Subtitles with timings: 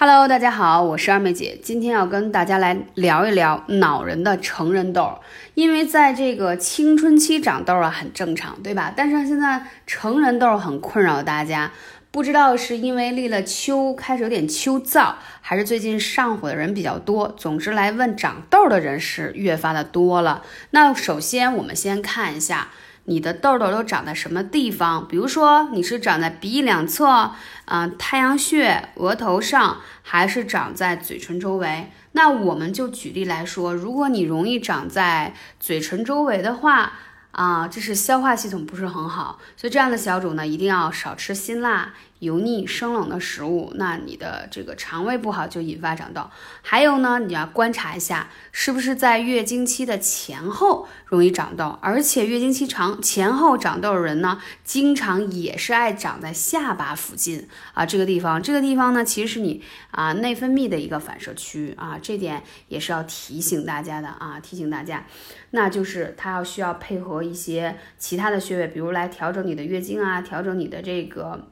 [0.00, 5.18] Hello，大家好，我是二妹姐，今天要跟大家来聊一聊恼人的成人痘。
[5.54, 8.94] 因为在这个青春期长痘啊，很正常，对吧？
[8.96, 11.72] 但是现在成人痘很困扰大家，
[12.12, 17.34] 不知道是因为立了秋开始有点秋燥，还是最近上火的人比较多。
[17.36, 20.44] 总之来问长痘的人是越发的多了。
[20.70, 22.68] 那首先我们先看一下。
[23.08, 25.08] 你的痘痘都长在什么地方？
[25.08, 27.32] 比如说你是长在鼻翼两侧，
[27.64, 31.90] 啊，太阳穴、额头上，还是长在嘴唇周围？
[32.12, 36.92] 那我们就举例来说，如果你容易长在嘴唇周围的话，
[37.30, 41.94] 啊，这是消化系统不是很好，所以这样的小主呢，一定要少吃辛辣。
[42.20, 46.28] 油腻生冷的食物，那你的这个肠胃不好就引发长痘。
[46.62, 58.42] 还有呢，你要观察一下，是不是在月经期的前后容易长痘，而且月经期长前后长痘的人呢，经常也是爱长在下巴附近啊这个地方。
[58.42, 65.06] 这个地方呢，其实是你啊内分泌的一个反射区啊，这点也是要提醒大家的啊，提醒大家，
[65.52, 71.48] 那就是它要需要配合一些其他的穴位，比如来调整你的月经啊，调整你的这个。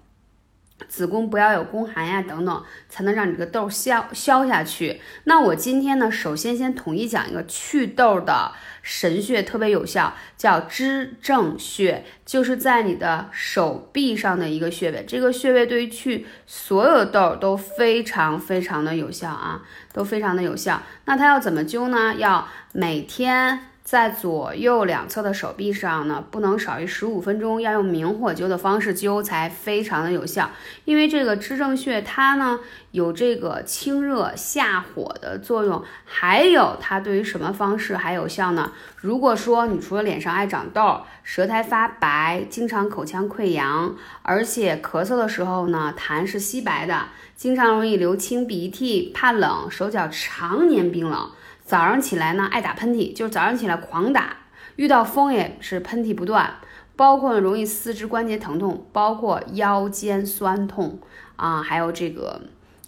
[0.89, 5.01] 子宫不要有宫寒呀，等等，才能让你这个痘消消下去。
[5.25, 15.05] 那我今天呢，首先先统一讲一个祛痘的神穴，特别有效，叫支正穴，就是在你的手臂上的一个穴位。
[15.09, 20.83] 这个穴位对于去所有痘都非常非常的有效啊，都非常的有效。
[21.07, 22.15] 那它要怎么灸呢？
[22.17, 23.71] 要每天。
[23.87, 30.51] 在左右两侧的手臂上呢，不能少于十五分钟，要用明火灸的方式灸才非常的有效。
[30.84, 32.59] 因为这个支正穴它呢
[32.91, 38.73] 有这个清热下火的作用，还有它对于什么方式还有效呢？
[38.97, 47.05] 如果说你除了脸上爱长痘、舌苔发白、经常口腔溃疡，而且咳嗽的时候呢痰是稀白的，
[47.37, 51.31] 经常容易流清鼻涕、怕冷、手脚常年冰冷。
[51.67, 54.36] 早上起来呢，爱打喷嚏，就是早上起来狂打，
[54.77, 56.55] 遇到风也是喷嚏不断，
[56.95, 61.01] 包括容易四肢关节疼痛，包括腰间酸痛
[61.35, 62.41] 啊，还有这个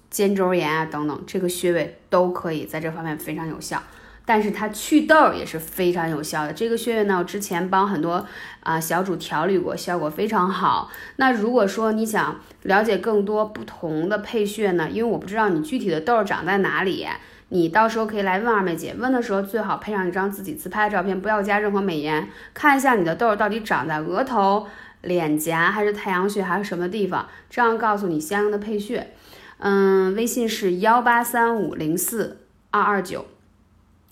[0.08, 3.82] 肩周炎啊等等，这个穴位都可以在这方面非常有效。
[4.24, 6.52] 但是它祛痘也是非常有效的。
[6.52, 8.24] 这个穴位呢，我之前帮很多
[8.60, 10.88] 啊小主调理过，效果非常好。
[11.16, 17.04] 那如果说你想了解更多不同的配穴呢，因为我不知道你具体的痘长在哪里。
[17.50, 24.66] 你到时候可以来问二妹姐，问的时候最好配上一张自己自拍的照片，不要加任何美颜，看一下你的痘到底长在额头、
[25.00, 29.12] 脸颊还是太阳穴还是什么地方，这样告诉你相应的配穴。
[29.60, 32.38] 嗯，微信是幺八三五零四
[32.70, 33.24] 二二九。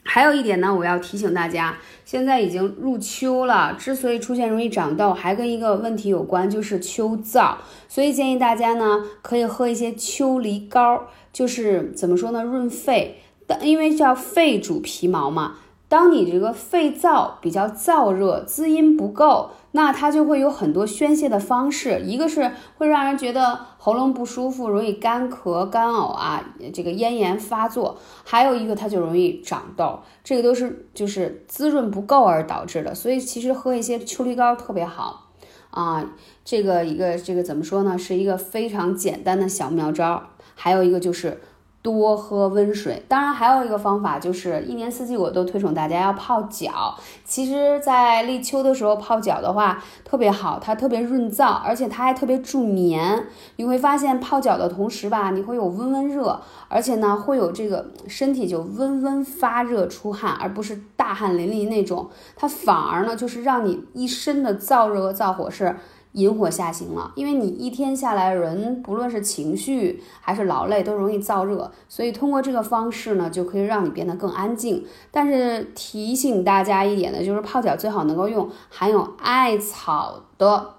[0.09, 7.57] 还有一点呢，我要提醒大家，现在已经入秋了，之所以出现容易长痘，还跟一个问题有关，就是秋燥，
[7.89, 13.21] 所以建议大家呢可以喝一些秋梨膏，就是怎么说呢，润肺。
[13.47, 15.59] 但因为叫肺主皮毛嘛，
[15.89, 22.01] 当你这个肺燥比较燥热，滋阴不够，那它就会有很多宣泄的方式。
[22.05, 26.43] 一个是会让人觉得喉咙不舒服，容易干咳、干呕啊，
[26.75, 32.93] 这个咽炎发作；还有一个它就容易长痘，这个都是就是滋润不够而导致的。
[32.95, 35.29] 所以其实喝一些秋梨膏特别好
[35.71, 36.05] 啊。
[36.45, 37.97] 这个一个这个怎么说呢？
[37.97, 40.25] 是一个非常简单的小妙招。
[40.57, 41.41] 还有一个就是。
[41.87, 46.93] 多喝温水，当然还有一个方法，就是一年四季我都推崇大家要泡脚。
[47.25, 53.29] 其实，在立秋的时候泡脚的话特别好，它特别润燥，而且它还特别助眠。
[53.55, 62.11] 你会发现泡脚的同时吧，你会有温温热，而且呢会有这个身体就温温发热出汗，而不是大汗淋漓那种。
[62.35, 65.77] 它反而呢就是让你一身的燥热和燥火是。
[66.17, 74.83] 引火下行了，因为你一天下来，人不论是情绪还是劳累，都容易燥热，所以通过这个方式呢，就可以让你变得更安静。
[75.11, 80.71] 但是提醒大家一点呢，就是泡脚最好能够用含有艾草的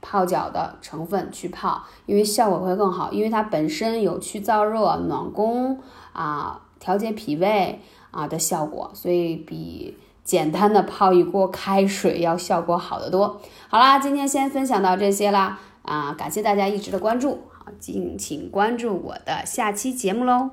[0.00, 5.78] 泡脚的成分去泡，因为效果会更好，因为它本身有去燥热、暖宫
[6.12, 9.94] 啊、调节脾胃啊的效果，所以比。
[10.26, 13.40] 简单的泡一锅开水要效果好得多。
[13.68, 20.50] 好啦，今天先分享到这些啦，啊，感谢大家一直的关注，好，敬请关注我的下期节目喽。